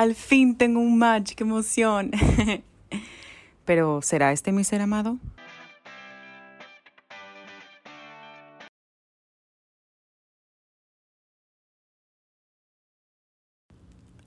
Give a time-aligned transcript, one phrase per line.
[0.00, 2.10] al fin tengo un match, qué emoción.
[3.66, 5.18] Pero, ¿será este mi ser amado?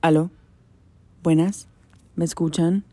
[0.01, 0.29] ¿Aló?
[1.23, 1.67] Buenas,
[2.15, 2.83] ¿me escuchan?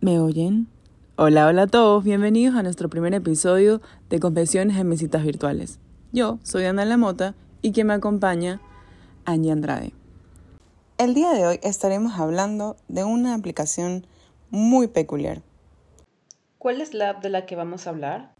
[0.00, 0.68] ¿Me oyen?
[1.16, 5.80] Hola, hola a todos, bienvenidos a nuestro primer episodio de Confesiones en Mesitas Virtuales.
[6.12, 8.60] Yo soy Ana Lamota y quien me acompaña,
[9.24, 10.03] Angie Andrade.
[10.96, 14.06] El día de hoy estaremos hablando de una aplicación
[14.50, 15.42] muy peculiar.
[16.56, 18.32] ¿Cuál es la app de la que vamos a hablar?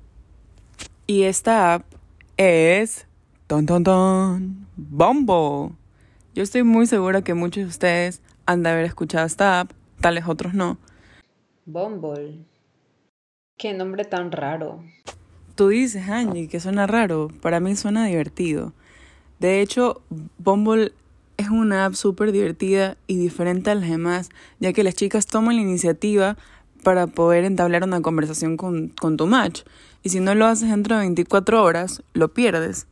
[1.08, 1.84] Y esta app
[2.36, 3.08] es...
[3.48, 4.68] ¡Ton, ton, ton!
[4.76, 5.74] ¡Bumble!
[6.32, 10.28] Yo estoy muy segura que muchos de ustedes han de haber escuchado esta app, tales
[10.28, 10.78] otros no.
[11.66, 12.44] Bumble.
[13.58, 14.84] Qué nombre tan raro.
[15.56, 17.30] Tú dices, Angie, que suena raro.
[17.42, 18.72] Para mí suena divertido.
[19.40, 20.02] De hecho,
[20.38, 20.92] Bumble
[21.36, 25.56] es una app súper divertida y diferente a las demás, ya que las chicas toman
[25.56, 26.36] la iniciativa
[26.82, 29.62] para poder entablar una conversación con, con tu match.
[30.02, 32.86] Y si no lo haces dentro de 24 horas, lo pierdes.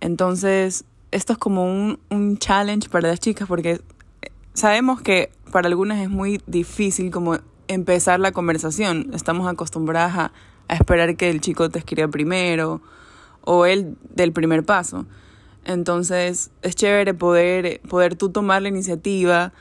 [0.00, 3.80] Entonces, esto es como un, un challenge para las chicas porque
[4.54, 9.10] sabemos que para algunas es muy difícil como empezar la conversación.
[9.12, 10.32] Estamos acostumbradas a,
[10.68, 12.80] a esperar que el chico te escriba primero
[13.42, 15.06] o él del primer paso.
[15.64, 19.52] Entonces es chévere poder, poder tú tomar la iniciativa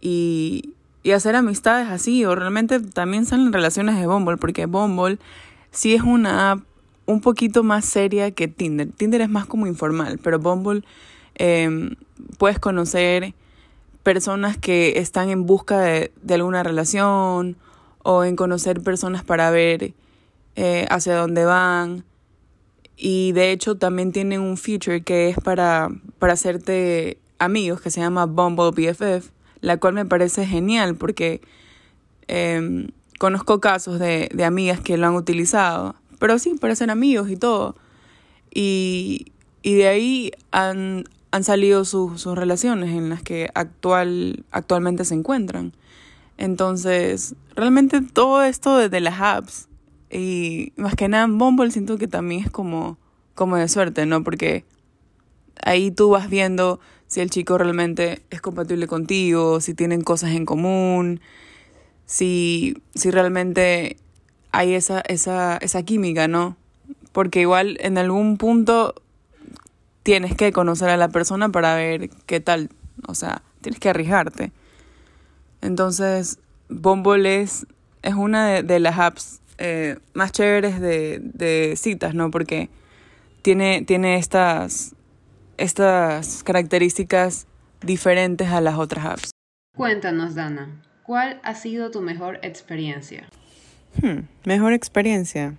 [0.00, 2.24] y, y hacer amistades así.
[2.24, 5.18] O realmente también salen relaciones de Bumble, porque Bumble
[5.70, 6.60] sí es una app
[7.06, 8.90] un poquito más seria que Tinder.
[8.90, 10.82] Tinder es más como informal, pero Bumble
[11.34, 11.94] eh,
[12.38, 13.34] puedes conocer
[14.02, 17.56] personas que están en busca de, de, alguna relación
[18.02, 19.94] o en conocer personas para ver
[20.56, 22.04] eh, hacia dónde van.
[22.96, 28.00] Y de hecho también tienen un feature que es para, para hacerte amigos, que se
[28.00, 31.40] llama Bumble BFF, la cual me parece genial porque
[32.28, 32.88] eh,
[33.18, 37.36] conozco casos de, de amigas que lo han utilizado pero sí, para ser amigos y
[37.36, 37.76] todo.
[38.50, 39.32] Y,
[39.62, 45.14] y de ahí han, han salido sus, sus relaciones en las que actual, actualmente se
[45.14, 45.74] encuentran.
[46.38, 49.68] Entonces, realmente todo esto desde las apps
[50.14, 52.98] y más que nada en Bumble siento que también es como,
[53.34, 54.22] como de suerte, ¿no?
[54.22, 54.64] Porque
[55.64, 60.46] ahí tú vas viendo si el chico realmente es compatible contigo, si tienen cosas en
[60.46, 61.20] común,
[62.06, 63.96] si, si realmente
[64.52, 66.56] hay esa, esa, esa química, ¿no?
[67.10, 68.94] Porque igual en algún punto
[70.04, 72.70] tienes que conocer a la persona para ver qué tal,
[73.08, 74.52] o sea, tienes que arriesgarte.
[75.60, 76.38] Entonces,
[76.68, 77.66] Bumble es,
[78.02, 82.30] es una de, de las apps eh, más chéveres de, de, citas, ¿no?
[82.30, 82.70] Porque
[83.42, 84.94] tiene, tiene estas,
[85.56, 87.46] estas características
[87.80, 89.30] diferentes a las otras apps.
[89.76, 93.28] Cuéntanos, Dana, ¿cuál ha sido tu mejor experiencia?
[94.00, 95.54] Hmm, mejor experiencia.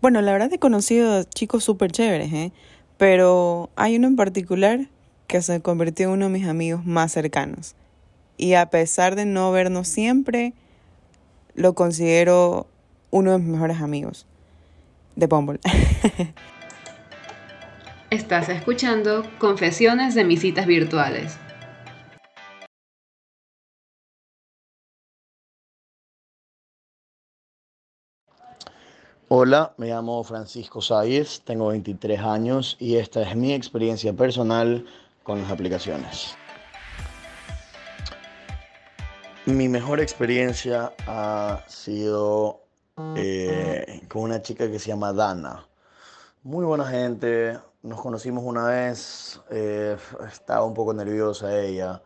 [0.00, 2.52] Bueno, la verdad he conocido chicos súper chéveres, ¿eh?
[2.96, 4.88] Pero hay uno en particular
[5.26, 7.74] que se convirtió en uno de mis amigos más cercanos.
[8.36, 10.54] Y a pesar de no vernos siempre,
[11.54, 12.66] lo considero
[13.12, 14.26] uno de mis mejores amigos
[15.16, 15.60] de Bumble.
[18.10, 21.36] Estás escuchando Confesiones de mis citas virtuales.
[29.28, 34.86] Hola, me llamo Francisco Sáez, tengo 23 años y esta es mi experiencia personal
[35.22, 36.34] con las aplicaciones.
[39.46, 42.61] Mi mejor experiencia ha sido
[43.16, 45.66] eh, con una chica que se llama Dana.
[46.42, 49.96] Muy buena gente, nos conocimos una vez, eh,
[50.32, 52.02] estaba un poco nerviosa ella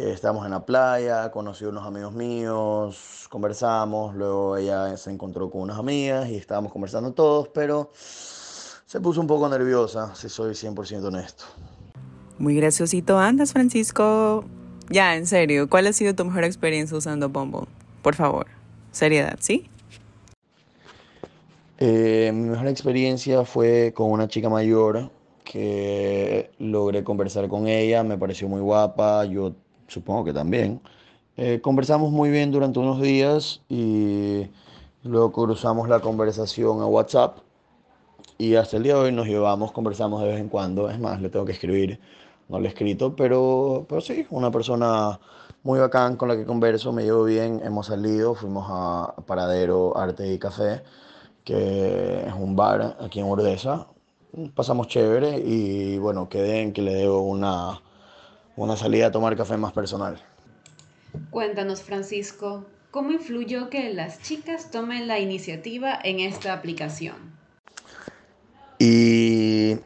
[0.00, 5.60] eh, estábamos en la playa, conocí unos amigos míos, conversamos, luego ella se encontró con
[5.60, 11.04] unas amigas y estábamos conversando todos, pero se puso un poco nerviosa, si soy 100%
[11.04, 11.44] honesto.
[12.38, 14.44] Muy graciosito andas, Francisco.
[14.88, 17.68] Ya, en serio, ¿cuál ha sido tu mejor experiencia usando Bumble?
[18.00, 18.46] Por favor,
[18.92, 19.69] seriedad, ¿sí?
[21.82, 25.10] Eh, mi mejor experiencia fue con una chica mayor
[25.44, 29.54] que logré conversar con ella, me pareció muy guapa, yo
[29.88, 30.82] supongo que también.
[31.38, 34.46] Eh, conversamos muy bien durante unos días y
[35.04, 37.38] luego cruzamos la conversación a WhatsApp
[38.36, 40.90] y hasta el día de hoy nos llevamos, conversamos de vez en cuando.
[40.90, 41.98] Es más, le tengo que escribir,
[42.50, 45.18] no le he escrito, pero, pero sí, una persona
[45.62, 50.30] muy bacán con la que converso, me llevo bien, hemos salido, fuimos a Paradero Arte
[50.30, 50.82] y Café,
[51.50, 53.88] que es un bar aquí en Urdesa.
[54.54, 57.80] Pasamos chévere y bueno, quedé en que le debo una
[58.54, 60.22] una salida a tomar café más personal.
[61.30, 67.16] Cuéntanos, Francisco, ¿cómo influyó que las chicas tomen la iniciativa en esta aplicación?
[68.78, 69.76] Y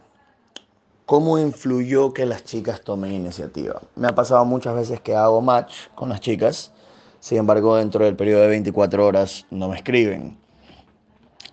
[1.07, 3.81] ¿Cómo influyó que las chicas tomen iniciativa?
[3.97, 6.73] Me ha pasado muchas veces que hago match con las chicas,
[7.21, 10.44] sin embargo dentro del periodo de 24 horas no me escriben.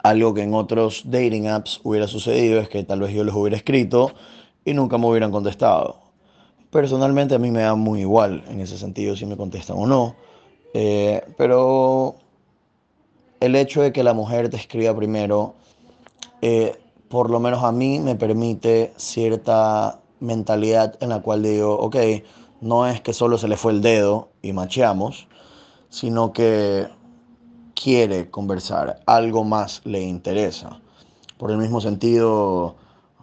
[0.03, 3.57] Algo que en otros dating apps hubiera sucedido es que tal vez yo les hubiera
[3.57, 4.11] escrito
[4.65, 5.97] y nunca me hubieran contestado.
[6.71, 10.15] Personalmente a mí me da muy igual en ese sentido si me contestan o no,
[10.73, 12.15] eh, pero
[13.39, 15.55] el hecho de que la mujer te escriba primero
[16.41, 21.97] eh, por lo menos a mí me permite cierta mentalidad en la cual digo, ok,
[22.61, 25.27] no es que solo se le fue el dedo y macheamos,
[25.89, 26.87] sino que
[27.81, 30.79] quiere conversar, algo más le interesa.
[31.37, 32.75] Por el mismo sentido,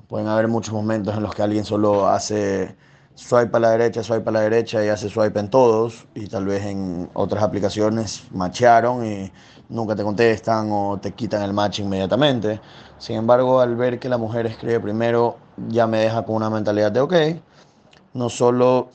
[0.08, 2.74] pueden haber muchos momentos en los que alguien solo hace
[3.14, 6.46] swipe a la derecha, swipe a la derecha y hace swipe en todos y tal
[6.46, 9.32] vez en otras aplicaciones machearon y
[9.68, 12.60] nunca te contestan o te quitan el match inmediatamente.
[12.98, 15.36] Sin embargo, al ver que la mujer escribe primero,
[15.68, 17.14] ya me deja con una mentalidad de, ok,
[18.14, 18.90] no solo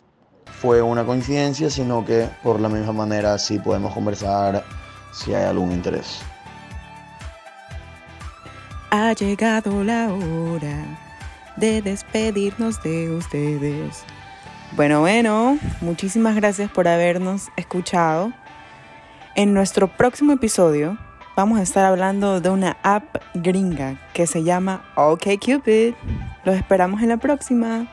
[0.45, 4.63] fue una coincidencia, sino que por la misma manera sí podemos conversar
[5.13, 6.21] si hay algún interés.
[8.91, 10.85] Ha llegado la hora
[11.55, 14.03] de despedirnos de ustedes.
[14.75, 18.33] Bueno, bueno, muchísimas gracias por habernos escuchado.
[19.35, 20.97] En nuestro próximo episodio
[21.35, 25.93] vamos a estar hablando de una app gringa que se llama OkCupid.
[26.43, 27.87] Los esperamos en la próxima.